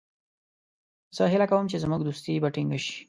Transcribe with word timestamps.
زه 1.15 1.23
هیله 1.31 1.47
کوم 1.51 1.65
چې 1.71 1.81
زموږ 1.83 2.01
دوستي 2.03 2.33
به 2.41 2.49
ټینګه 2.55 2.79
شي. 2.83 2.95